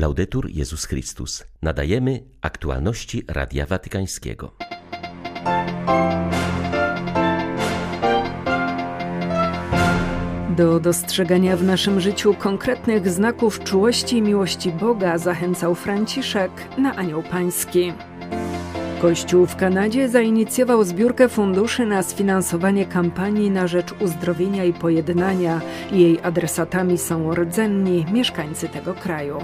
Laudetur 0.00 0.50
Jezus 0.50 0.84
Chrystus. 0.84 1.44
Nadajemy 1.62 2.20
aktualności 2.40 3.22
Radia 3.28 3.66
Watykańskiego. 3.66 4.52
Do 10.56 10.80
dostrzegania 10.80 11.56
w 11.56 11.62
naszym 11.62 12.00
życiu 12.00 12.34
konkretnych 12.34 13.08
znaków 13.08 13.64
czułości 13.64 14.16
i 14.16 14.22
miłości 14.22 14.72
Boga 14.72 15.18
zachęcał 15.18 15.74
Franciszek 15.74 16.50
na 16.78 16.96
Anioł 16.96 17.22
Pański. 17.22 17.92
Kościół 19.02 19.46
w 19.46 19.56
Kanadzie 19.56 20.08
zainicjował 20.08 20.84
zbiórkę 20.84 21.28
funduszy 21.28 21.86
na 21.86 22.02
sfinansowanie 22.02 22.86
kampanii 22.86 23.50
na 23.50 23.66
rzecz 23.66 23.94
uzdrowienia 24.00 24.64
i 24.64 24.72
pojednania. 24.72 25.60
Jej 25.92 26.20
adresatami 26.22 26.98
są 26.98 27.34
rdzenni 27.34 28.06
mieszkańcy 28.12 28.68
tego 28.68 28.94
kraju. 28.94 29.38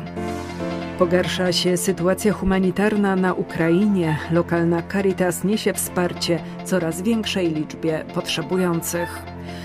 Pogarsza 0.98 1.53
się 1.53 1.77
sytuacja 1.77 2.32
humanitarna 2.32 3.16
na 3.16 3.35
Ukrainie. 3.35 4.18
Lokalna 4.30 4.82
Caritas 4.93 5.44
niesie 5.44 5.72
wsparcie 5.72 6.38
coraz 6.64 7.02
większej 7.02 7.54
liczbie 7.54 8.04
potrzebujących. 8.14 9.22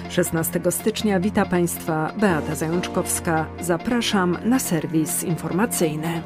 16 0.10 0.60
stycznia 0.70 1.20
wita 1.20 1.46
Państwa 1.46 2.14
Beata 2.18 2.56
Zajączkowska. 2.56 3.46
Zapraszam 3.62 4.38
na 4.46 4.60
serwis 4.60 5.24
informacyjny. 5.24 6.22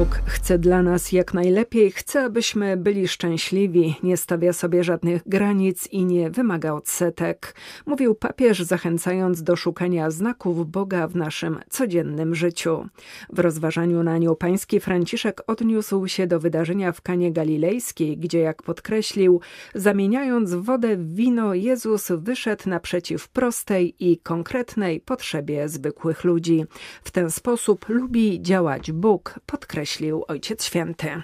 Bóg 0.00 0.20
chce 0.26 0.58
dla 0.58 0.82
nas 0.82 1.12
jak 1.12 1.34
najlepiej, 1.34 1.90
chce, 1.90 2.24
abyśmy 2.24 2.76
byli 2.76 3.08
szczęśliwi, 3.08 3.94
nie 4.02 4.16
stawia 4.16 4.52
sobie 4.52 4.84
żadnych 4.84 5.22
granic 5.26 5.86
i 5.86 6.04
nie 6.04 6.30
wymaga 6.30 6.72
odsetek, 6.72 7.54
mówił 7.86 8.14
papież, 8.14 8.62
zachęcając 8.62 9.42
do 9.42 9.56
szukania 9.56 10.10
znaków 10.10 10.70
Boga 10.70 11.08
w 11.08 11.16
naszym 11.16 11.58
codziennym 11.70 12.34
życiu. 12.34 12.88
W 13.32 13.38
rozważaniu 13.38 14.02
na 14.02 14.12
Anioł 14.12 14.36
Pański 14.36 14.80
Franciszek 14.80 15.42
odniósł 15.46 16.06
się 16.06 16.26
do 16.26 16.40
wydarzenia 16.40 16.92
w 16.92 17.00
Kanie 17.00 17.32
Galilejskiej, 17.32 18.18
gdzie, 18.18 18.38
jak 18.38 18.62
podkreślił, 18.62 19.40
zamieniając 19.74 20.54
wodę 20.54 20.96
w 20.96 21.14
wino, 21.14 21.54
Jezus 21.54 22.08
wyszedł 22.10 22.68
naprzeciw 22.68 23.28
prostej 23.28 23.94
i 23.98 24.18
konkretnej 24.18 25.00
potrzebie 25.00 25.68
zwykłych 25.68 26.24
ludzi. 26.24 26.64
W 27.04 27.10
ten 27.10 27.30
sposób 27.30 27.88
lubi 27.88 28.42
działać 28.42 28.92
Bóg, 28.92 29.40
podkreślił 29.46 29.89
podkreślił 29.90 30.24
Ojciec 30.28 30.64
Święty. 30.64 31.22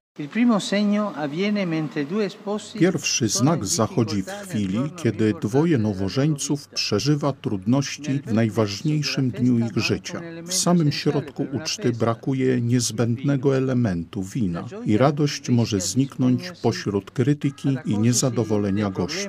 Pierwszy 2.79 3.29
znak 3.29 3.67
zachodzi 3.67 4.23
w 4.23 4.31
chwili, 4.31 4.79
kiedy 4.97 5.35
dwoje 5.43 5.79
nowożeńców 5.79 6.69
przeżywa 6.69 7.33
trudności 7.33 8.21
w 8.27 8.33
najważniejszym 8.33 9.31
dniu 9.31 9.59
ich 9.59 9.77
życia. 9.77 10.21
W 10.47 10.55
samym 10.55 10.93
środku 10.93 11.47
uczty 11.53 11.93
brakuje 11.93 12.61
niezbędnego 12.61 13.57
elementu 13.57 14.23
wina 14.23 14.65
i 14.85 14.97
radość 14.97 15.49
może 15.49 15.81
zniknąć 15.81 16.53
pośród 16.63 17.11
krytyki 17.11 17.77
i 17.85 17.99
niezadowolenia 17.99 18.91
gości. 18.91 19.29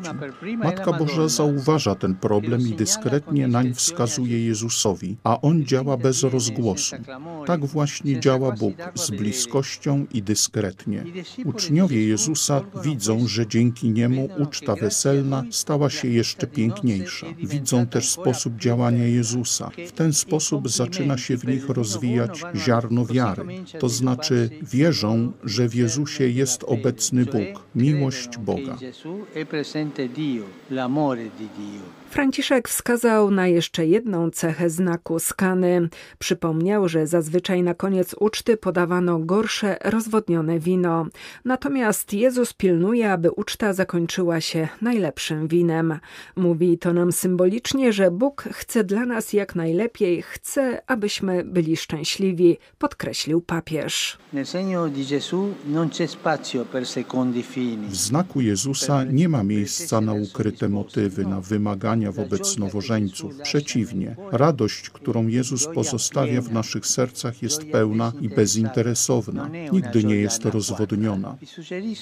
Matka 0.57 0.93
Boża 0.93 1.27
zauważa 1.27 1.95
ten 1.95 2.15
problem 2.15 2.61
i 2.61 2.75
dyskretnie 2.75 3.47
nań 3.47 3.73
wskazuje 3.73 4.45
Jezusowi, 4.45 5.17
a 5.23 5.41
on 5.41 5.65
działa 5.65 5.97
bez 5.97 6.23
rozgłosu. 6.23 6.95
Tak 7.45 7.65
właśnie 7.65 8.19
działa 8.19 8.51
Bóg 8.51 8.75
z 8.95 9.11
bliskością 9.11 10.05
i 10.13 10.23
Uczniowie 11.45 12.07
Jezusa 12.07 12.61
widzą, 12.83 13.27
że 13.27 13.47
dzięki 13.47 13.89
niemu 13.89 14.29
uczta 14.37 14.75
weselna 14.75 15.43
stała 15.51 15.89
się 15.89 16.07
jeszcze 16.07 16.47
piękniejsza. 16.47 17.27
Widzą 17.43 17.87
też 17.87 18.09
sposób 18.09 18.55
działania 18.55 19.07
Jezusa. 19.07 19.71
W 19.87 19.91
ten 19.91 20.13
sposób 20.13 20.69
zaczyna 20.69 21.17
się 21.17 21.37
w 21.37 21.47
nich 21.47 21.69
rozwijać 21.69 22.41
ziarno 22.55 23.05
wiary. 23.05 23.43
To 23.79 23.89
znaczy 23.89 24.49
wierzą, 24.61 25.31
że 25.43 25.69
w 25.69 25.75
Jezusie 25.75 26.29
jest 26.29 26.63
obecny 26.63 27.25
Bóg, 27.25 27.63
miłość 27.75 28.37
Boga. 28.37 28.77
Franciszek 32.17 32.69
wskazał 32.69 33.31
na 33.31 33.47
jeszcze 33.47 33.85
jedną 33.85 34.31
cechę 34.31 34.69
znaku 34.69 35.19
skany. 35.19 35.89
Przypomniał, 36.19 36.87
że 36.89 37.07
zazwyczaj 37.07 37.63
na 37.63 37.73
koniec 37.73 38.15
uczty 38.19 38.57
podawano 38.57 39.19
gorsze, 39.19 39.77
rozwodnione 39.83 40.59
wino. 40.59 41.05
Natomiast 41.45 42.13
Jezus 42.13 42.53
pilnuje, 42.53 43.11
aby 43.11 43.31
uczta 43.31 43.73
zakończyła 43.73 44.41
się 44.41 44.67
najlepszym 44.81 45.47
winem. 45.47 45.99
Mówi 46.35 46.77
to 46.77 46.93
nam 46.93 47.11
symbolicznie, 47.11 47.93
że 47.93 48.11
Bóg 48.11 48.43
chce 48.51 48.83
dla 48.83 49.05
nas 49.05 49.33
jak 49.33 49.55
najlepiej, 49.55 50.21
chce, 50.21 50.81
abyśmy 50.87 51.43
byli 51.43 51.77
szczęśliwi, 51.77 52.57
podkreślił 52.77 53.41
papież. 53.41 54.17
W 57.89 57.95
znaku 57.95 58.41
Jezusa 58.41 59.03
nie 59.03 59.29
ma 59.29 59.43
miejsca 59.43 60.01
na 60.01 60.13
ukryte 60.13 60.69
motywy, 60.69 61.25
na 61.25 61.41
wymagania 61.41 62.06
wobec 62.11 62.57
nowożeńców. 62.57 63.33
Przeciwnie, 63.43 64.15
radość, 64.31 64.89
którą 64.89 65.27
Jezus 65.27 65.67
pozostawia 65.73 66.41
w 66.41 66.51
naszych 66.51 66.87
sercach 66.87 67.41
jest 67.41 67.65
pełna 67.71 68.13
i 68.21 68.29
bezinteresowna. 68.29 69.49
Nigdy 69.71 70.03
nie 70.03 70.15
jest 70.15 70.45
rozwodniona. 70.45 71.37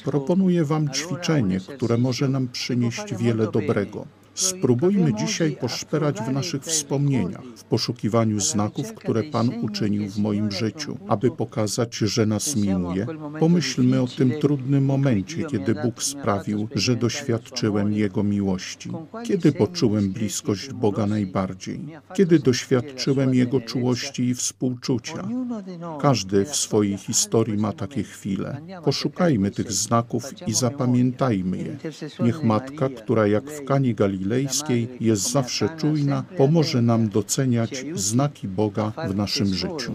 Proponuję 0.03 0.65
Wam 0.65 0.89
ćwiczenie, 0.89 1.59
które 1.59 1.97
może 1.97 2.29
nam 2.29 2.47
przynieść 2.47 3.15
wiele 3.19 3.51
dobrego. 3.51 4.07
Spróbujmy 4.35 5.13
dzisiaj 5.13 5.57
poszperać 5.61 6.21
w 6.21 6.31
naszych 6.31 6.63
wspomnieniach, 6.63 7.43
w 7.55 7.63
poszukiwaniu 7.63 8.39
znaków, 8.39 8.93
które 8.93 9.23
Pan 9.23 9.49
uczynił 9.61 10.09
w 10.09 10.17
moim 10.17 10.51
życiu, 10.51 10.97
aby 11.07 11.31
pokazać, 11.31 11.95
że 11.95 12.25
nas 12.25 12.55
miłuje. 12.55 13.07
Pomyślmy 13.39 14.01
o 14.01 14.07
tym 14.07 14.31
trudnym 14.41 14.85
momencie, 14.85 15.43
kiedy 15.43 15.75
Bóg 15.75 16.03
sprawił, 16.03 16.67
że 16.75 16.95
doświadczyłem 16.95 17.93
Jego 17.93 18.23
miłości. 18.23 18.89
Kiedy 19.23 19.51
poczułem 19.51 20.09
bliskość 20.09 20.73
Boga 20.73 21.05
najbardziej? 21.05 21.79
Kiedy 22.13 22.39
doświadczyłem 22.39 23.35
Jego 23.35 23.61
czułości 23.61 24.23
i 24.23 24.35
współczucia? 24.35 25.27
Każdy 26.01 26.45
w 26.45 26.55
swojej 26.55 26.97
historii 26.97 27.57
ma 27.57 27.73
takie 27.73 28.03
chwile. 28.03 28.61
Poszukajmy 28.83 29.51
tych 29.51 29.71
znaków 29.71 30.47
i 30.47 30.53
zapamiętajmy 30.53 31.57
je. 31.57 31.77
Niech 32.19 32.43
Matka, 32.43 32.89
która 32.89 33.27
jak 33.27 33.51
w 33.51 33.65
Kanie 33.65 33.95
Galilei 33.95 34.24
Galilejskiej 34.25 34.87
jest 34.99 35.31
zawsze 35.31 35.69
czujna, 35.77 36.23
pomoże 36.37 36.81
nam 36.81 37.09
doceniać 37.09 37.85
znaki 37.93 38.47
Boga 38.47 38.91
w 39.09 39.15
naszym 39.15 39.47
życiu. 39.47 39.91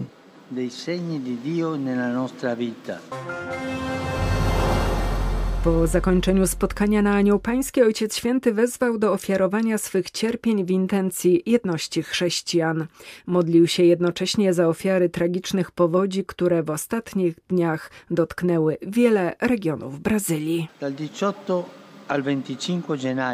Po 5.63 5.87
zakończeniu 5.87 6.47
spotkania 6.47 7.01
na 7.01 7.15
Anioł 7.15 7.39
Pański 7.39 7.81
Ojciec 7.81 8.15
Święty 8.15 8.53
wezwał 8.53 8.97
do 8.97 9.13
ofiarowania 9.13 9.77
swych 9.77 10.11
cierpień 10.11 10.65
w 10.65 10.71
intencji 10.71 11.43
jedności 11.45 12.03
chrześcijan. 12.03 12.87
Modlił 13.25 13.67
się 13.67 13.83
jednocześnie 13.83 14.53
za 14.53 14.67
ofiary 14.67 15.09
tragicznych 15.09 15.71
powodzi, 15.71 16.25
które 16.25 16.63
w 16.63 16.69
ostatnich 16.69 17.35
dniach 17.49 17.91
dotknęły 18.11 18.77
wiele 18.81 19.35
regionów 19.41 19.99
Brazylii. 19.99 20.67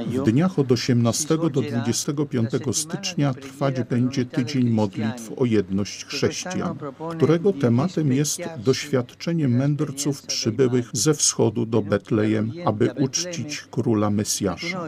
W 0.08 0.24
dniach 0.26 0.60
od 0.60 0.72
18 0.72 1.38
do 1.38 1.50
25 1.50 2.50
stycznia 2.72 3.34
trwać 3.34 3.76
będzie 3.90 4.26
tydzień 4.26 4.70
modlitw 4.70 5.32
o 5.38 5.46
jedność 5.46 6.06
chrześcijan, 6.06 6.78
którego 7.18 7.54
tematem 7.54 8.14
jest 8.14 8.42
doświadczenie 8.58 9.48
mędrców 9.48 10.22
przybyłych 10.22 10.90
ze 10.94 11.14
wschodu 11.14 11.66
do 11.66 11.82
Betlejem, 11.82 12.52
aby 12.66 12.92
uczcić 13.00 13.62
króla 13.72 14.10
Mesjasza. 14.10 14.86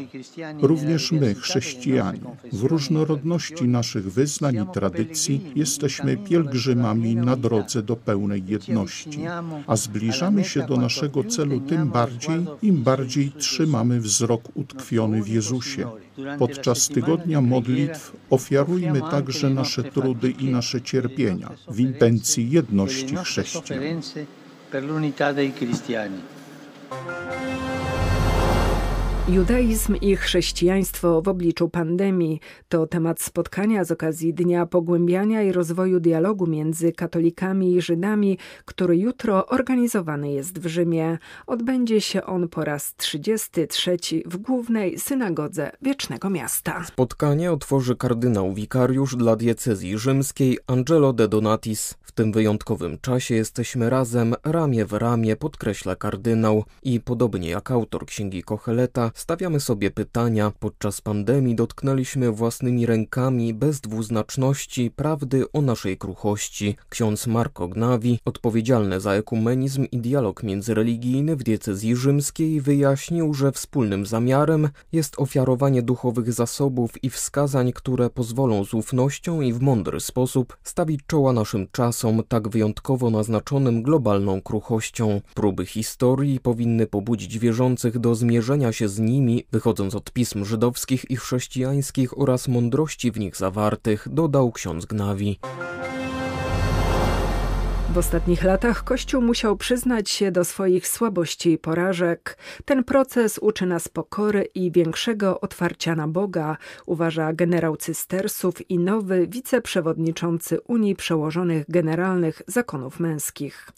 Również 0.62 1.12
my, 1.12 1.36
chrześcijanie, 1.36 2.20
w 2.54 2.64
różnorodności 2.64 3.68
naszych 3.68 4.12
wyznań 4.12 4.56
i 4.56 4.74
tradycji, 4.74 5.52
jesteśmy 5.56 6.18
pielgrzymami 6.18 7.16
na 7.16 7.36
drodze 7.36 7.84
do 7.84 7.96
pełnej 7.96 8.44
jedności, 8.48 9.20
a 9.68 9.76
zbliżamy 9.76 10.44
się 10.44 10.66
do 10.66 10.78
naszego 10.78 11.24
celu 11.24 11.60
tym 11.60 11.90
bardziej, 11.90 12.46
im 12.62 12.84
bardziej 12.84 13.32
trzymamy 13.32 13.79
mamy 13.80 14.00
wzrok 14.00 14.42
utkwiony 14.54 15.24
w 15.24 15.28
Jezusie. 15.28 15.92
Podczas 16.40 16.88
tygodnia 16.88 17.42
modlitw 17.42 18.12
ofiarujmy 18.30 19.02
także 19.02 19.50
nasze 19.50 19.84
trudy 19.84 20.32
i 20.32 20.46
nasze 20.46 20.82
cierpienia 20.82 21.50
w 21.68 21.80
intencji 21.80 22.50
jedności 22.50 23.16
chrześcijan. 23.16 23.80
Judaizm 29.34 29.96
i 29.96 30.16
chrześcijaństwo 30.16 31.22
w 31.22 31.28
obliczu 31.28 31.70
pandemii 31.70 32.40
to 32.70 32.88
temat 32.88 33.22
spotkania 33.22 33.84
z 33.84 33.92
okazji 33.92 34.34
Dnia 34.34 34.66
Pogłębiania 34.66 35.44
i 35.44 35.52
Rozwoju 35.52 36.00
Dialogu 36.00 36.48
między 36.48 36.92
katolikami 36.92 37.76
i 37.76 37.82
Żydami, 37.82 38.38
który 38.66 38.98
jutro 38.98 39.46
organizowany 39.46 40.32
jest 40.32 40.60
w 40.60 40.68
Rzymie. 40.68 41.18
Odbędzie 41.48 42.02
się 42.02 42.24
on 42.24 42.48
po 42.48 42.64
raz 42.64 42.96
33 42.96 43.98
w 44.26 44.38
głównej 44.38 45.00
synagodze 45.00 45.72
Wiecznego 45.82 46.30
Miasta. 46.30 46.84
Spotkanie 46.86 47.52
otworzy 47.52 47.96
kardynał 47.96 48.54
wikariusz 48.54 49.16
dla 49.16 49.36
diecezji 49.36 49.98
rzymskiej 49.98 50.58
Angelo 50.68 51.14
de 51.14 51.28
Donatis. 51.28 51.96
W 52.02 52.12
tym 52.12 52.32
wyjątkowym 52.32 52.98
czasie 53.02 53.36
jesteśmy 53.36 53.90
razem, 53.90 54.36
ramię 54.44 54.86
w 54.86 54.94
ramię, 54.94 55.36
podkreśla 55.36 55.96
kardynał 55.96 56.64
i 56.84 57.00
podobnie 57.00 57.50
jak 57.50 57.72
autor 57.72 58.06
księgi 58.06 58.44
Kocheleta, 58.44 59.12
Stawiamy 59.20 59.60
sobie 59.60 59.92
pytania. 59.92 60.52
Podczas 60.60 61.02
pandemii 61.02 61.56
dotknęliśmy 61.56 62.32
własnymi 62.32 62.86
rękami 62.86 63.54
bez 63.54 63.82
dwuznaczności 63.82 64.92
prawdy 64.92 65.52
o 65.52 65.62
naszej 65.62 65.98
kruchości. 65.98 66.76
Ksiądz 66.90 67.28
Marco 67.28 67.68
Gnawi, 67.68 68.20
odpowiedzialny 68.26 69.00
za 69.00 69.14
ekumenizm 69.14 69.86
i 69.92 69.98
dialog 69.98 70.44
międzyreligijny 70.44 71.36
w 71.36 71.44
diecezji 71.44 71.96
rzymskiej, 71.96 72.62
wyjaśnił, 72.62 73.34
że 73.34 73.52
wspólnym 73.52 74.06
zamiarem 74.06 74.70
jest 74.92 75.20
ofiarowanie 75.20 75.82
duchowych 75.82 76.34
zasobów 76.34 77.04
i 77.04 77.10
wskazań, 77.10 77.72
które 77.74 78.10
pozwolą 78.10 78.64
z 78.64 78.74
ufnością 78.74 79.42
i 79.42 79.54
w 79.54 79.62
mądry 79.62 80.00
sposób 80.00 80.58
stawić 80.64 81.02
czoła 81.08 81.34
naszym 81.34 81.68
czasom, 81.72 82.22
tak 82.28 82.50
wyjątkowo 82.50 83.10
naznaczonym 83.10 83.84
globalną 83.84 84.42
kruchością. 84.42 85.22
Próby 85.34 85.66
historii 85.66 86.40
powinny 86.40 86.88
pobudzić 86.88 87.40
wierzących 87.40 88.00
do 88.00 88.16
zmierzenia 88.16 88.72
się 88.72 88.88
z 88.88 89.09
nimi, 89.10 89.44
wychodząc 89.52 89.96
od 89.96 90.12
pism 90.12 90.46
żydowskich 90.46 91.12
i 91.12 91.16
chrześcijańskich 91.16 92.18
oraz 92.18 92.48
mądrości 92.48 93.12
w 93.12 93.20
nich 93.20 93.36
zawartych, 93.36 94.08
dodał 94.12 94.52
ksiądz 94.52 94.86
Gnawi. 94.86 95.40
W 97.94 97.98
ostatnich 97.98 98.44
latach 98.44 98.84
Kościół 98.84 99.22
musiał 99.22 99.58
przyznać 99.58 100.10
się 100.10 100.32
do 100.32 100.46
swoich 100.46 100.88
słabości 100.88 101.52
i 101.52 101.58
porażek. 101.58 102.38
Ten 102.66 102.84
proces 102.84 103.40
uczy 103.42 103.66
nas 103.66 103.88
pokory 103.88 104.44
i 104.56 104.72
większego 104.72 105.42
otwarcia 105.42 105.96
na 105.96 106.08
Boga, 106.08 106.58
uważa 106.86 107.34
generał 107.34 107.78
Cystersów 107.78 108.70
i 108.70 108.80
nowy 108.80 109.28
wiceprzewodniczący 109.28 110.62
Unii 110.62 110.96
Przełożonych 110.96 111.66
Generalnych 111.70 112.42
Zakonów 112.48 113.00
Męskich. 113.00 113.70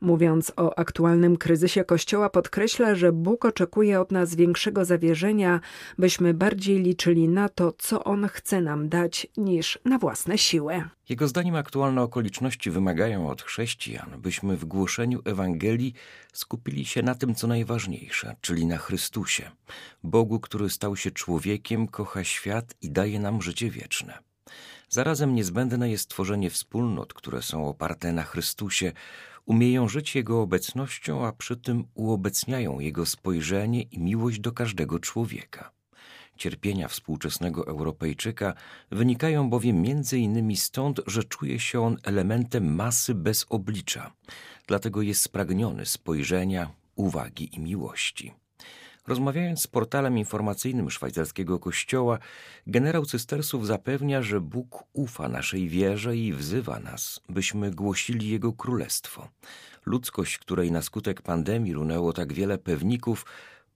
Mówiąc 0.00 0.52
o 0.56 0.78
aktualnym 0.78 1.36
kryzysie 1.36 1.84
Kościoła, 1.84 2.30
podkreśla, 2.30 2.94
że 2.94 3.12
Bóg 3.12 3.44
oczekuje 3.44 4.00
od 4.00 4.12
nas 4.12 4.34
większego 4.34 4.84
zawierzenia, 4.84 5.60
byśmy 5.98 6.34
bardziej 6.34 6.78
liczyli 6.78 7.28
na 7.28 7.48
to, 7.48 7.72
co 7.78 8.04
On 8.04 8.28
chce 8.28 8.60
nam 8.60 8.88
dać, 8.88 9.26
niż 9.36 9.78
na 9.84 9.98
własne 9.98 10.38
siły. 10.38 10.84
Jego 11.08 11.28
zdaniem 11.28 11.54
aktualne 11.56 12.02
okoliczności 12.02 12.70
wymagają 12.70 13.28
od 13.28 13.42
chrześcijan, 13.42 14.20
byśmy 14.20 14.56
w 14.56 14.64
głoszeniu 14.64 15.22
Ewangelii 15.24 15.94
skupili 16.32 16.84
się 16.84 17.02
na 17.02 17.14
tym, 17.14 17.34
co 17.34 17.46
najważniejsze, 17.46 18.36
czyli 18.40 18.66
na 18.66 18.76
Chrystusie, 18.76 19.50
Bogu, 20.02 20.40
który 20.40 20.70
stał 20.70 20.96
się 20.96 21.10
człowiekiem, 21.10 21.88
kocha 21.88 22.24
świat 22.24 22.74
i 22.82 22.90
daje 22.90 23.20
nam 23.20 23.42
życie 23.42 23.70
wieczne. 23.70 24.18
Zarazem 24.88 25.34
niezbędne 25.34 25.90
jest 25.90 26.10
tworzenie 26.10 26.50
wspólnot, 26.50 27.14
które 27.14 27.42
są 27.42 27.68
oparte 27.68 28.12
na 28.12 28.22
Chrystusie, 28.22 28.92
umieją 29.44 29.88
żyć 29.88 30.14
Jego 30.14 30.40
obecnością, 30.40 31.26
a 31.26 31.32
przy 31.32 31.56
tym 31.56 31.84
uobecniają 31.94 32.80
Jego 32.80 33.06
spojrzenie 33.06 33.82
i 33.82 33.98
miłość 33.98 34.40
do 34.40 34.52
każdego 34.52 34.98
człowieka. 34.98 35.75
Cierpienia 36.36 36.88
współczesnego 36.88 37.66
Europejczyka 37.66 38.54
wynikają 38.90 39.50
bowiem 39.50 39.82
między 39.82 40.18
innymi 40.18 40.56
stąd, 40.56 41.00
że 41.06 41.24
czuje 41.24 41.60
się 41.60 41.80
on 41.80 41.96
elementem 42.02 42.74
masy 42.74 43.14
bez 43.14 43.46
oblicza, 43.48 44.12
dlatego 44.66 45.02
jest 45.02 45.22
spragniony 45.22 45.86
spojrzenia, 45.86 46.70
uwagi 46.96 47.56
i 47.56 47.60
miłości. 47.60 48.32
Rozmawiając 49.06 49.62
z 49.62 49.66
portalem 49.66 50.18
informacyjnym 50.18 50.90
szwajcarskiego 50.90 51.58
kościoła, 51.58 52.18
generał 52.66 53.06
Cystersów 53.06 53.66
zapewnia, 53.66 54.22
że 54.22 54.40
Bóg 54.40 54.84
ufa 54.92 55.28
naszej 55.28 55.68
wierze 55.68 56.16
i 56.16 56.32
wzywa 56.32 56.80
nas, 56.80 57.20
byśmy 57.28 57.70
głosili 57.70 58.28
Jego 58.28 58.52
królestwo. 58.52 59.28
Ludzkość, 59.86 60.38
której 60.38 60.72
na 60.72 60.82
skutek 60.82 61.22
pandemii 61.22 61.72
runęło 61.72 62.12
tak 62.12 62.32
wiele 62.32 62.58
pewników, 62.58 63.26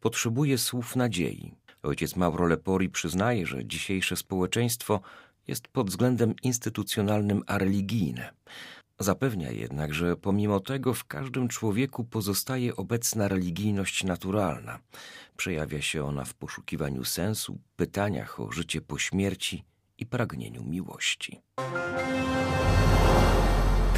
potrzebuje 0.00 0.58
słów 0.58 0.96
nadziei. 0.96 1.54
Ojciec 1.82 2.16
Mauro 2.16 2.46
Lepori 2.46 2.88
przyznaje, 2.88 3.46
że 3.46 3.64
dzisiejsze 3.64 4.16
społeczeństwo 4.16 5.00
jest 5.46 5.68
pod 5.68 5.90
względem 5.90 6.34
instytucjonalnym 6.42 7.42
a 7.46 7.58
religijne. 7.58 8.30
Zapewnia 8.98 9.50
jednak, 9.50 9.94
że 9.94 10.16
pomimo 10.16 10.60
tego 10.60 10.94
w 10.94 11.04
każdym 11.04 11.48
człowieku 11.48 12.04
pozostaje 12.04 12.76
obecna 12.76 13.28
religijność 13.28 14.04
naturalna. 14.04 14.78
Przejawia 15.36 15.82
się 15.82 16.04
ona 16.04 16.24
w 16.24 16.34
poszukiwaniu 16.34 17.04
sensu, 17.04 17.58
pytaniach 17.76 18.40
o 18.40 18.52
życie 18.52 18.80
po 18.80 18.98
śmierci 18.98 19.64
i 19.98 20.06
pragnieniu 20.06 20.64
miłości. 20.64 21.40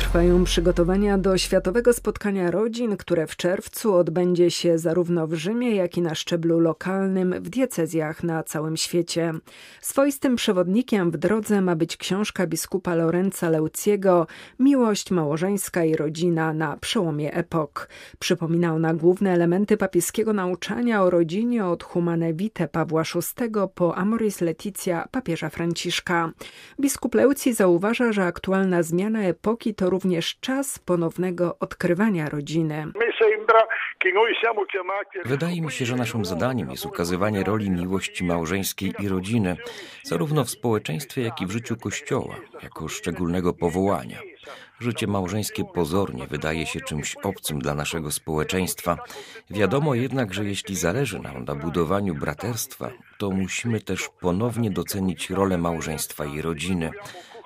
Trwają 0.02 0.44
przygotowania 0.44 1.18
do 1.18 1.38
Światowego 1.38 1.92
Spotkania 1.92 2.50
Rodzin, 2.50 2.96
które 2.96 3.26
w 3.26 3.36
czerwcu 3.36 3.94
odbędzie 3.94 4.50
się 4.50 4.78
zarówno 4.78 5.26
w 5.26 5.34
Rzymie, 5.34 5.74
jak 5.74 5.96
i 5.96 6.02
na 6.02 6.14
szczeblu 6.14 6.60
lokalnym 6.60 7.34
w 7.40 7.48
diecezjach 7.48 8.22
na 8.22 8.42
całym 8.42 8.76
świecie. 8.76 9.32
Swoistym 9.80 10.36
przewodnikiem 10.36 11.10
w 11.10 11.16
drodze 11.16 11.60
ma 11.60 11.76
być 11.76 11.96
książka 11.96 12.46
biskupa 12.46 12.94
Lorenza 12.94 13.50
Leuciego 13.50 14.26
Miłość 14.58 15.10
małżeńska 15.10 15.84
i 15.84 15.96
rodzina 15.96 16.52
na 16.52 16.76
przełomie 16.76 17.34
epok. 17.34 17.88
Przypomina 18.18 18.74
ona 18.74 18.94
główne 18.94 19.32
elementy 19.32 19.76
papieskiego 19.76 20.32
nauczania 20.32 21.02
o 21.02 21.10
rodzinie 21.10 21.66
od 21.66 21.82
Humane 21.82 22.32
Vitae 22.32 22.68
Pawła 22.68 23.02
VI 23.02 23.50
po 23.74 23.96
Amoris 23.96 24.40
Leticia 24.40 25.08
papieża 25.10 25.48
Franciszka. 25.48 26.32
Biskup 26.80 27.14
Leuci 27.14 27.54
zauważa, 27.54 28.12
że 28.12 28.24
aktualna 28.24 28.82
zmiana 28.82 29.22
epoki 29.22 29.74
to 29.74 29.91
również 29.92 30.36
czas 30.40 30.78
ponownego 30.78 31.56
odkrywania 31.60 32.28
rodziny. 32.28 32.86
Wydaje 35.24 35.62
mi 35.62 35.72
się, 35.72 35.84
że 35.84 35.96
naszym 35.96 36.24
zadaniem 36.24 36.70
jest 36.70 36.86
ukazywanie 36.86 37.44
roli 37.44 37.70
miłości 37.70 38.24
małżeńskiej 38.24 38.94
i 38.98 39.08
rodziny, 39.08 39.56
zarówno 40.02 40.44
w 40.44 40.50
społeczeństwie, 40.50 41.22
jak 41.22 41.40
i 41.40 41.46
w 41.46 41.50
życiu 41.50 41.76
Kościoła, 41.76 42.36
jako 42.62 42.88
szczególnego 42.88 43.52
powołania. 43.52 44.18
Życie 44.80 45.06
małżeńskie 45.06 45.64
pozornie 45.64 46.26
wydaje 46.26 46.66
się 46.66 46.80
czymś 46.80 47.16
obcym 47.16 47.58
dla 47.58 47.74
naszego 47.74 48.10
społeczeństwa. 48.10 48.98
Wiadomo 49.50 49.94
jednak, 49.94 50.34
że 50.34 50.44
jeśli 50.44 50.76
zależy 50.76 51.18
nam 51.18 51.44
na 51.44 51.54
budowaniu 51.54 52.14
braterstwa, 52.14 52.90
to 53.18 53.30
musimy 53.30 53.80
też 53.80 54.08
ponownie 54.20 54.70
docenić 54.70 55.30
rolę 55.30 55.58
małżeństwa 55.58 56.24
i 56.24 56.42
rodziny. 56.42 56.90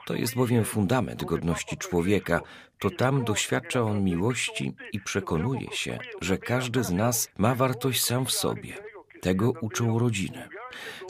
To 0.07 0.15
jest 0.15 0.35
bowiem 0.35 0.65
fundament 0.65 1.25
godności 1.25 1.77
człowieka. 1.77 2.41
To 2.79 2.91
tam 2.91 3.25
doświadcza 3.25 3.83
on 3.83 4.05
miłości 4.05 4.75
i 4.93 5.01
przekonuje 5.01 5.73
się, 5.73 5.99
że 6.21 6.39
każdy 6.39 6.85
z 6.85 6.91
nas 6.91 7.31
ma 7.39 7.55
wartość 7.55 8.05
sam 8.05 8.27
w 8.27 8.33
sobie. 8.33 8.73
Tego 9.21 9.53
uczą 9.61 9.99
rodziny. 9.99 10.49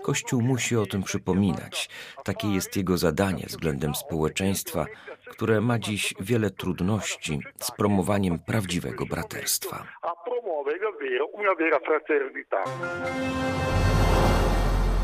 Kościół 0.02 0.42
musi 0.42 0.76
o 0.76 0.86
tym 0.86 1.02
przypominać. 1.02 1.88
Takie 2.24 2.48
jest 2.48 2.76
jego 2.76 2.98
zadanie 2.98 3.44
względem 3.46 3.94
społeczeństwa, 3.94 4.86
które 5.30 5.60
ma 5.60 5.78
dziś 5.78 6.14
wiele 6.20 6.50
trudności 6.50 7.40
z 7.60 7.70
promowaniem 7.70 8.38
prawdziwego 8.38 9.06
braterstwa. 9.06 9.86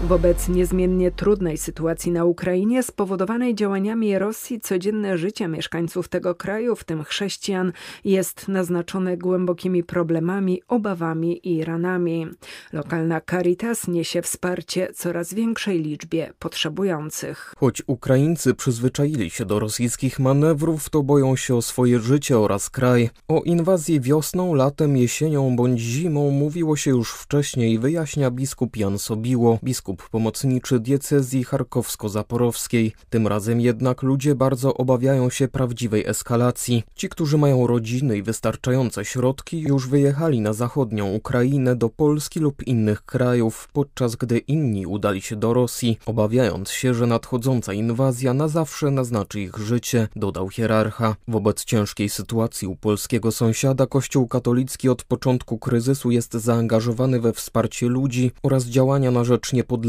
Wobec 0.03 0.49
niezmiennie 0.49 1.11
trudnej 1.11 1.59
sytuacji 1.59 2.13
na 2.13 2.25
Ukrainie, 2.25 2.83
spowodowanej 2.83 3.55
działaniami 3.55 4.19
Rosji, 4.19 4.61
codzienne 4.61 5.19
życie 5.19 5.49
mieszkańców 5.49 6.09
tego 6.09 6.35
kraju, 6.35 6.77
w 6.77 6.85
tym 6.85 7.05
chrześcijan, 7.05 7.73
jest 8.05 8.49
naznaczone 8.49 9.17
głębokimi 9.17 9.85
problemami, 9.85 10.63
obawami 10.69 11.49
i 11.49 11.65
ranami. 11.65 12.27
Lokalna 12.73 13.21
Caritas 13.31 13.89
niesie 13.89 14.23
wsparcie 14.23 14.93
coraz 14.95 15.35
większej 15.35 15.83
liczbie 15.83 16.33
potrzebujących. 16.39 17.55
Choć 17.59 17.83
Ukraińcy 17.87 18.55
przyzwyczaili 18.55 19.31
się 19.31 19.45
do 19.45 19.59
rosyjskich 19.59 20.19
manewrów, 20.19 20.91
to 20.91 21.03
boją 21.03 21.37
się 21.37 21.55
o 21.55 21.63
swoje 21.63 22.01
życie 22.01 22.39
oraz 22.39 22.71
kraj. 22.71 23.11
O 23.29 23.43
inwazji 23.43 24.01
wiosną, 24.01 24.55
latem, 24.55 24.97
jesienią 24.97 25.57
bądź 25.57 25.81
zimą 25.81 26.31
mówiło 26.31 26.77
się 26.77 26.91
już 26.91 27.13
wcześniej, 27.13 27.79
wyjaśnia 27.79 28.31
biskup 28.31 28.77
Jan 28.77 28.99
Sobiło, 28.99 29.59
biskup 29.65 29.92
biskup 29.93 30.11
pomocniczy 30.11 30.81
diecezji 30.81 31.45
charkowsko-zaporowskiej. 31.45 32.93
Tym 33.11 33.27
razem 33.27 33.61
jednak 33.61 34.03
ludzie 34.03 34.35
bardzo 34.35 34.75
obawiają 34.75 35.31
się 35.31 35.49
prawdziwej 35.49 36.07
eskalacji. 36.07 36.83
Ci, 36.95 37.09
którzy 37.09 37.39
mają 37.39 37.67
rodziny 37.67 38.17
i 38.17 38.23
wystarczające 38.23 39.05
środki, 39.05 39.61
już 39.61 39.89
wyjechali 39.89 40.41
na 40.41 40.53
zachodnią 40.53 41.13
Ukrainę, 41.13 41.77
do 41.77 41.89
Polski 41.89 42.41
lub 42.41 42.67
innych 42.67 43.05
krajów, 43.05 43.69
podczas 43.73 44.17
gdy 44.17 44.39
inni 44.39 44.87
udali 44.87 45.23
się 45.23 45.37
do 45.37 45.55
Rosji, 45.55 45.99
obawiając 46.07 46.71
się, 46.71 46.95
że 46.95 47.07
nadchodząca 47.07 47.73
inwazja 47.73 48.35
na 48.35 48.49
zawsze 48.49 48.91
naznaczy 48.91 49.41
ich 49.41 49.59
życie, 49.59 50.09
dodał 50.17 50.49
hierarcha. 50.49 51.17
Wobec 51.29 51.65
ciężkiej 51.65 52.09
sytuacji 52.09 52.69
u 52.69 52.77
polskiego 52.77 53.33
sąsiada 53.33 53.87
Kościół 53.87 54.29
katolicki 54.29 54.89
od 54.89 55.05
początku 55.05 55.59
kryzysu 55.59 56.11
jest 56.11 56.33
zaangażowany 56.35 57.21
we 57.21 57.33
wsparcie 57.33 57.89
ludzi 57.89 58.31
oraz 58.43 58.65
działania 58.65 59.11
na 59.11 59.25
rzecz 59.25 59.53
niepodległości 59.53 59.82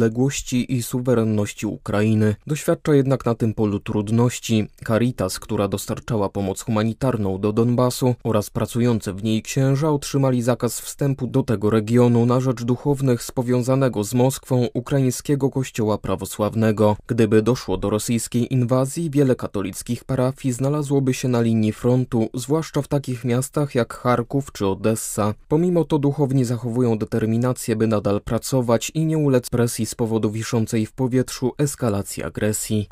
i 0.53 0.83
suwerenności 0.83 1.65
Ukrainy. 1.65 2.35
Doświadcza 2.47 2.95
jednak 2.95 3.25
na 3.25 3.35
tym 3.35 3.53
polu 3.53 3.79
trudności. 3.79 4.67
Caritas, 4.87 5.39
która 5.39 5.67
dostarczała 5.67 6.29
pomoc 6.29 6.61
humanitarną 6.61 7.37
do 7.37 7.53
Donbasu 7.53 8.15
oraz 8.23 8.49
pracujące 8.49 9.13
w 9.13 9.23
niej 9.23 9.41
księża 9.41 9.89
otrzymali 9.89 10.41
zakaz 10.41 10.79
wstępu 10.79 11.27
do 11.27 11.43
tego 11.43 11.69
regionu 11.69 12.25
na 12.25 12.39
rzecz 12.39 12.63
duchownych 12.63 13.23
z 13.23 13.31
powiązanego 13.31 14.03
z 14.03 14.13
Moskwą 14.13 14.67
ukraińskiego 14.73 15.49
kościoła 15.49 15.97
prawosławnego. 15.97 16.97
Gdyby 17.07 17.41
doszło 17.41 17.77
do 17.77 17.89
rosyjskiej 17.89 18.53
inwazji, 18.53 19.09
wiele 19.09 19.35
katolickich 19.35 20.03
parafii 20.03 20.53
znalazłoby 20.53 21.13
się 21.13 21.27
na 21.27 21.41
linii 21.41 21.71
frontu, 21.71 22.29
zwłaszcza 22.33 22.81
w 22.81 22.87
takich 22.87 23.25
miastach 23.25 23.75
jak 23.75 23.93
Charków 23.93 24.51
czy 24.51 24.67
Odessa. 24.67 25.33
Pomimo 25.47 25.83
to 25.83 25.99
duchowni 25.99 26.45
zachowują 26.45 26.97
determinację, 26.97 27.75
by 27.75 27.87
nadal 27.87 28.21
pracować 28.21 28.91
i 28.93 29.05
nie 29.05 29.17
ulec 29.17 29.49
presji 29.49 29.72
z 29.81 29.95
powodu 29.95 30.31
wiszącej 30.31 30.85
w 30.85 30.91
powietrzu 30.91 31.53
eskalacji 31.57 32.23
agresji. 32.23 32.87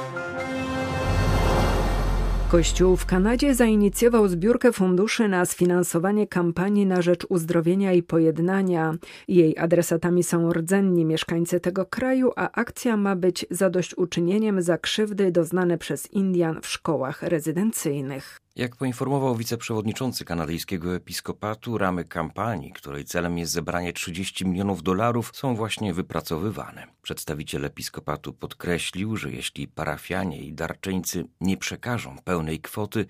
Kościół 2.51 2.95
w 2.95 3.05
Kanadzie 3.05 3.55
zainicjował 3.55 4.27
zbiórkę 4.27 4.71
funduszy 4.73 5.27
na 5.27 5.45
sfinansowanie 5.45 6.27
kampanii 6.27 6.85
na 6.85 7.01
rzecz 7.01 7.25
uzdrowienia 7.29 7.93
i 7.93 8.03
pojednania. 8.03 8.93
Jej 9.27 9.57
adresatami 9.57 10.23
są 10.23 10.53
rdzenni 10.53 11.05
mieszkańcy 11.05 11.59
tego 11.59 11.85
kraju, 11.85 12.31
a 12.35 12.51
akcja 12.51 12.97
ma 12.97 13.15
być 13.15 13.45
zadośćuczynieniem 13.51 14.61
za 14.61 14.77
krzywdy 14.77 15.31
doznane 15.31 15.77
przez 15.77 16.11
Indian 16.11 16.61
w 16.61 16.67
szkołach 16.67 17.23
rezydencyjnych. 17.23 18.38
Jak 18.55 18.75
poinformował 18.75 19.36
wiceprzewodniczący 19.36 20.25
kanadyjskiego 20.25 20.96
episkopatu, 20.96 21.77
ramy 21.77 22.05
kampanii, 22.05 22.72
której 22.72 23.05
celem 23.05 23.38
jest 23.38 23.51
zebranie 23.51 23.93
30 23.93 24.46
milionów 24.46 24.84
dolarów, 24.84 25.31
są 25.34 25.55
właśnie 25.55 25.93
wypracowywane. 25.93 26.88
Przedstawiciel 27.01 27.65
episkopatu 27.65 28.34
podkreślił, 28.34 29.17
że 29.17 29.31
jeśli 29.31 29.67
parafianie 29.67 30.41
i 30.41 30.53
darczyńcy 30.53 31.25
nie 31.41 31.58
przekażą 31.58 32.17
pełnej 32.24 32.60
kwoty, 32.60 33.05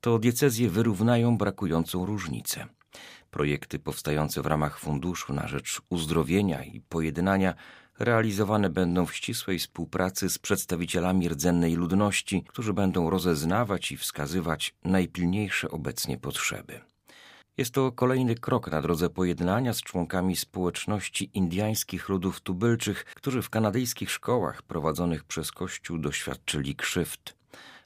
to 0.00 0.18
diecezje 0.18 0.70
wyrównają 0.70 1.38
brakującą 1.38 2.06
różnicę. 2.06 2.66
Projekty 3.30 3.78
powstające 3.78 4.42
w 4.42 4.46
ramach 4.46 4.78
Funduszu 4.78 5.32
na 5.32 5.48
rzecz 5.48 5.80
uzdrowienia 5.90 6.64
i 6.64 6.80
pojednania 6.80 7.54
realizowane 7.98 8.70
będą 8.70 9.06
w 9.06 9.14
ścisłej 9.14 9.58
współpracy 9.58 10.30
z 10.30 10.38
przedstawicielami 10.38 11.28
rdzennej 11.28 11.74
ludności, 11.74 12.44
którzy 12.48 12.72
będą 12.72 13.10
rozeznawać 13.10 13.92
i 13.92 13.96
wskazywać 13.96 14.74
najpilniejsze 14.84 15.70
obecnie 15.70 16.18
potrzeby. 16.18 16.80
Jest 17.56 17.74
to 17.74 17.92
kolejny 17.92 18.34
krok 18.34 18.70
na 18.70 18.82
drodze 18.82 19.10
pojednania 19.10 19.74
z 19.74 19.82
członkami 19.82 20.36
społeczności 20.36 21.30
indyjskich 21.34 22.08
ludów 22.08 22.40
tubylczych, 22.40 23.04
którzy 23.04 23.42
w 23.42 23.50
kanadyjskich 23.50 24.10
szkołach 24.10 24.62
prowadzonych 24.62 25.24
przez 25.24 25.52
Kościół 25.52 25.98
doświadczyli 25.98 26.76
krzywd. 26.76 27.34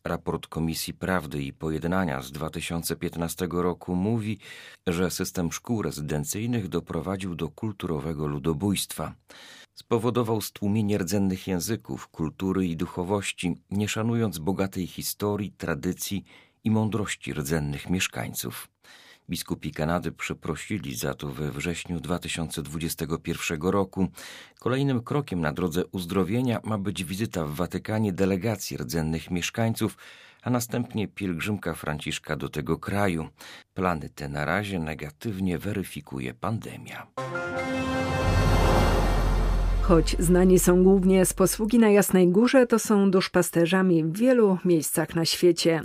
Raport 0.04 0.46
Komisji 0.46 0.94
Prawdy 0.94 1.42
i 1.42 1.52
Pojednania 1.52 2.22
z 2.22 2.32
2015 2.32 3.48
roku 3.50 3.94
mówi, 3.94 4.38
że 4.86 5.10
system 5.10 5.52
szkół 5.52 5.82
rezydencyjnych 5.82 6.68
doprowadził 6.68 7.34
do 7.34 7.48
kulturowego 7.48 8.26
ludobójstwa 8.26 9.14
spowodował 9.78 10.40
stłumienie 10.40 10.98
rdzennych 10.98 11.46
języków, 11.46 12.08
kultury 12.08 12.66
i 12.66 12.76
duchowości, 12.76 13.54
nie 13.70 13.88
szanując 13.88 14.38
bogatej 14.38 14.86
historii, 14.86 15.52
tradycji 15.52 16.24
i 16.64 16.70
mądrości 16.70 17.32
rdzennych 17.32 17.90
mieszkańców. 17.90 18.68
Biskupi 19.30 19.72
Kanady 19.72 20.12
przeprosili 20.12 20.96
za 20.96 21.14
to 21.14 21.28
we 21.28 21.50
wrześniu 21.50 22.00
2021 22.00 23.62
roku. 23.62 24.08
Kolejnym 24.58 25.02
krokiem 25.02 25.40
na 25.40 25.52
drodze 25.52 25.86
uzdrowienia 25.86 26.60
ma 26.64 26.78
być 26.78 27.04
wizyta 27.04 27.44
w 27.44 27.54
Watykanie 27.54 28.12
delegacji 28.12 28.76
rdzennych 28.76 29.30
mieszkańców, 29.30 29.96
a 30.42 30.50
następnie 30.50 31.08
pielgrzymka 31.08 31.74
Franciszka 31.74 32.36
do 32.36 32.48
tego 32.48 32.78
kraju. 32.78 33.28
Plany 33.74 34.10
te 34.10 34.28
na 34.28 34.44
razie 34.44 34.78
negatywnie 34.78 35.58
weryfikuje 35.58 36.34
pandemia. 36.34 37.06
Choć 39.88 40.16
znani 40.18 40.58
są 40.58 40.82
głównie 40.84 41.26
z 41.26 41.32
posługi 41.32 41.78
na 41.78 41.90
Jasnej 41.90 42.28
Górze, 42.28 42.66
to 42.66 42.78
są 42.78 43.10
duszpasterzami 43.10 44.04
w 44.04 44.18
wielu 44.18 44.58
miejscach 44.64 45.14
na 45.14 45.24
świecie. 45.24 45.80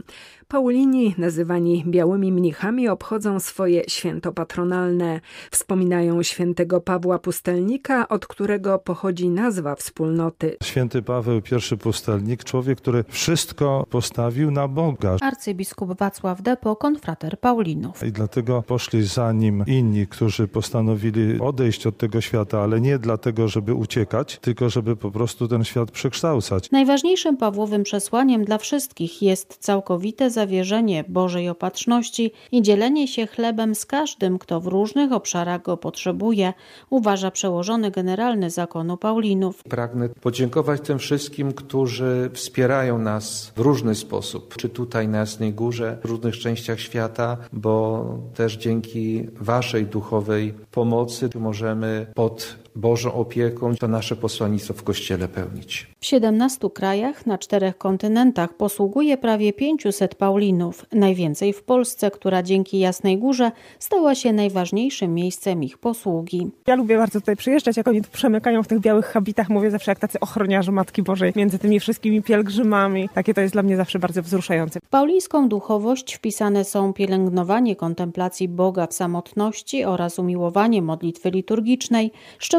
Paulini, 0.48 1.16
nazywani 1.18 1.84
białymi 1.88 2.32
mnichami, 2.32 2.88
obchodzą 2.90 3.40
swoje 3.40 3.84
święto 3.88 4.32
patronalne. 4.32 5.20
Wspominają 5.52 6.24
świętego 6.24 6.82
Pawła 6.82 7.20
Pustelnika, 7.20 8.08
od 8.08 8.28
którego 8.28 8.80
pochodzi 8.80 9.30
nazwa 9.30 9.76
wspólnoty. 9.76 10.58
Święty 10.64 11.02
Paweł, 11.02 11.42
pierwszy 11.42 11.78
pustelnik, 11.78 12.44
człowiek, 12.44 12.78
który 12.78 13.04
wszystko 13.08 13.86
postawił 13.90 14.52
na 14.52 14.68
Boga. 14.68 15.18
Arcybiskup 15.22 15.98
Wacław 15.98 16.42
Depo, 16.42 16.76
konfrater 16.76 17.40
Paulinów. 17.40 18.04
I 18.04 18.12
dlatego 18.12 18.62
poszli 18.62 19.04
za 19.04 19.32
nim 19.32 19.64
inni, 19.68 20.08
którzy 20.08 20.48
postanowili 20.48 21.40
odejść 21.40 21.88
od 21.88 21.98
tego 21.98 22.22
świata, 22.22 22.62
ale 22.62 22.82
nie 22.82 23.00
dlatego, 23.00 23.48
żeby 23.48 23.74
uciekać, 23.74 24.40
tylko 24.42 24.70
żeby 24.70 24.96
po 24.96 25.12
prostu 25.12 25.48
ten 25.48 25.64
świat 25.64 25.92
przekształcać. 25.92 26.72
Najważniejszym 26.72 27.38
Pawłowym 27.38 27.84
przesłaniem 27.84 28.46
dla 28.46 28.58
wszystkich 28.58 29.22
jest 29.22 29.58
całkowite 29.58 30.30
zawierzenie 30.34 31.04
Bożej 31.08 31.50
opatrzności 31.50 32.32
i 32.52 32.62
dzielenie 32.62 33.08
się 33.08 33.28
chlebem 33.28 33.76
z 33.76 33.86
każdym, 33.86 34.40
kto 34.40 34.60
w 34.62 34.68
różnych 34.68 35.12
obszarach 35.12 35.62
go 35.62 35.78
potrzebuje, 35.78 36.54
uważa 36.90 37.32
przełożony 37.32 37.92
generalny 37.92 38.50
zakonu 38.50 38.98
Paulinów. 38.98 39.64
Pragnę 39.64 40.10
podziękować 40.10 40.82
tym 40.82 41.00
wszystkim, 41.00 41.54
którzy 41.54 42.30
wspierają 42.34 43.00
nas 43.00 43.52
w 43.56 43.60
różny 43.60 43.96
sposób, 43.96 44.56
czy 44.58 44.70
tutaj 44.70 45.08
na 45.08 45.18
Jasnej 45.18 45.54
Górze, 45.54 45.98
w 46.04 46.06
różnych 46.06 46.38
częściach 46.38 46.80
świata, 46.80 47.38
bo 47.54 48.06
też 48.34 48.58
dzięki 48.58 49.28
Waszej 49.40 49.86
duchowej 49.86 50.54
pomocy 50.72 51.30
możemy 51.36 52.06
pod 52.16 52.63
Bożą 52.76 53.14
opieką 53.14 53.76
to 53.76 53.88
nasze 53.88 54.16
posłannictwo 54.16 54.74
w 54.74 54.84
Kościele 54.84 55.28
pełnić. 55.28 55.88
W 56.00 56.06
17 56.06 56.70
krajach 56.70 57.26
na 57.26 57.38
czterech 57.38 57.78
kontynentach 57.78 58.54
posługuje 58.54 59.18
prawie 59.18 59.54
500 59.54 60.16
Paulinów, 60.16 60.86
najwięcej 60.92 61.54
w 61.54 61.64
Polsce, 61.64 62.12
która 62.12 62.44
dzięki 62.44 62.80
Jasnej 62.80 63.18
Górze 63.18 63.52
stała 63.80 64.16
się 64.16 64.34
najważniejszym 64.34 65.14
miejscem 65.14 65.64
ich 65.64 65.78
posługi. 65.78 66.52
Ja 66.68 66.76
lubię 66.76 66.98
bardzo 66.98 67.20
tutaj 67.20 67.36
przyjeżdżać, 67.36 67.78
jak 67.78 67.88
oni 67.88 68.02
tu 68.02 68.10
przemykają 68.12 68.64
w 68.64 68.68
tych 68.68 68.80
białych 68.80 69.06
habitach, 69.06 69.50
mówię 69.50 69.72
zawsze 69.72 69.92
jak 69.92 70.00
tacy 70.00 70.20
ochroniarze 70.20 70.72
Matki 70.72 71.04
Bożej 71.04 71.34
między 71.36 71.60
tymi 71.60 71.80
wszystkimi 71.80 72.22
pielgrzymami. 72.22 73.10
Takie 73.14 73.34
to 73.34 73.42
jest 73.42 73.54
dla 73.54 73.64
mnie 73.64 73.78
zawsze 73.78 74.00
bardzo 74.00 74.24
wzruszające. 74.24 74.80
W 74.80 74.90
paulińską 74.90 75.50
duchowość 75.50 76.14
wpisane 76.16 76.64
są 76.64 76.94
pielęgnowanie 76.94 77.76
kontemplacji 77.76 78.48
Boga 78.48 78.88
w 78.88 78.94
samotności 78.94 79.86
oraz 79.86 80.20
umiłowanie 80.20 80.82
modlitwy 80.82 81.32
liturgicznej, 81.32 82.12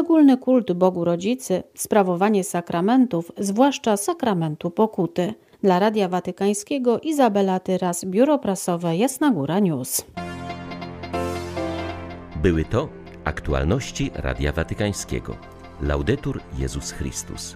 szczególny 0.05 0.37
kult 0.37 0.73
Bogu 0.73 1.05
Rodzicy, 1.05 1.63
sprawowanie 1.75 2.43
sakramentów, 2.43 3.31
zwłaszcza 3.37 3.97
sakramentu 3.97 4.71
pokuty. 4.71 5.33
Dla 5.63 5.79
Radia 5.79 6.09
Watykańskiego 6.09 6.99
Izabela 6.99 7.59
Tyras, 7.59 8.05
Biuro 8.05 8.39
Prasowe 8.39 8.97
Jasna 8.97 9.31
Góra 9.31 9.59
News. 9.59 10.05
Były 12.41 12.65
to 12.65 12.89
aktualności 13.23 14.11
Radia 14.15 14.51
Watykańskiego. 14.51 15.35
Laudetur 15.81 16.41
Jezus 16.57 16.91
Chrystus. 16.91 17.55